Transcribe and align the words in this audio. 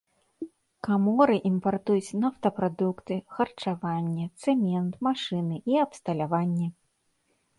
Каморы 0.85 1.35
імпартуюць 1.49 2.17
нафтапрадукты, 2.23 3.17
харчаванне, 3.35 4.25
цэмент, 4.45 4.93
машыны 5.11 5.55
і 5.75 5.81
абсталяванне. 5.85 6.67